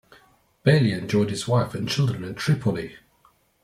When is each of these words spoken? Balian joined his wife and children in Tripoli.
Balian 0.63 1.07
joined 1.07 1.29
his 1.29 1.47
wife 1.47 1.75
and 1.75 1.87
children 1.87 2.23
in 2.23 2.33
Tripoli. 2.33 2.97